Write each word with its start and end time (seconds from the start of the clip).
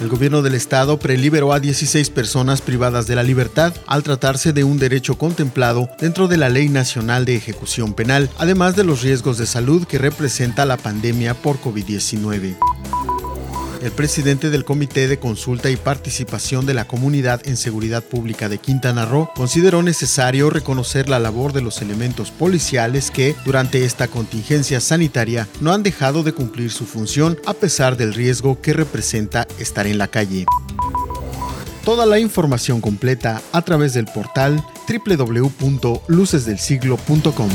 El 0.00 0.08
gobierno 0.08 0.42
del 0.42 0.56
estado 0.56 0.98
preliberó 0.98 1.52
a 1.52 1.60
16 1.60 2.10
personas 2.10 2.60
privadas 2.60 3.06
de 3.06 3.14
la 3.14 3.22
libertad 3.22 3.72
al 3.86 4.02
tratarse 4.02 4.52
de 4.52 4.64
un 4.64 4.76
derecho 4.76 5.16
contemplado 5.16 5.88
dentro 6.00 6.26
de 6.26 6.38
la 6.38 6.48
Ley 6.48 6.68
Nacional 6.68 7.24
de 7.24 7.36
Ejecución 7.36 7.94
Penal, 7.94 8.28
además 8.36 8.74
de 8.74 8.82
los 8.82 9.02
riesgos 9.02 9.38
de 9.38 9.46
salud 9.46 9.86
que 9.86 9.98
representa 9.98 10.66
la 10.66 10.76
pandemia 10.76 11.34
por 11.34 11.60
COVID-19. 11.60 12.56
El 13.82 13.90
presidente 13.90 14.50
del 14.50 14.64
Comité 14.64 15.08
de 15.08 15.18
Consulta 15.18 15.68
y 15.68 15.74
Participación 15.74 16.64
de 16.66 16.74
la 16.74 16.86
Comunidad 16.86 17.44
en 17.48 17.56
Seguridad 17.56 18.04
Pública 18.04 18.48
de 18.48 18.58
Quintana 18.58 19.06
Roo 19.06 19.28
consideró 19.34 19.82
necesario 19.82 20.50
reconocer 20.50 21.08
la 21.08 21.18
labor 21.18 21.52
de 21.52 21.62
los 21.62 21.82
elementos 21.82 22.30
policiales 22.30 23.10
que, 23.10 23.34
durante 23.44 23.84
esta 23.84 24.06
contingencia 24.06 24.80
sanitaria, 24.80 25.48
no 25.60 25.72
han 25.72 25.82
dejado 25.82 26.22
de 26.22 26.32
cumplir 26.32 26.70
su 26.70 26.86
función 26.86 27.40
a 27.44 27.54
pesar 27.54 27.96
del 27.96 28.14
riesgo 28.14 28.60
que 28.60 28.72
representa 28.72 29.48
estar 29.58 29.88
en 29.88 29.98
la 29.98 30.06
calle. 30.06 30.46
Toda 31.84 32.06
la 32.06 32.20
información 32.20 32.80
completa 32.80 33.42
a 33.50 33.62
través 33.62 33.94
del 33.94 34.06
portal 34.06 34.64
www.lucesdelsiglo.com. 34.86 37.50